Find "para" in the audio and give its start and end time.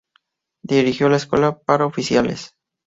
1.59-1.85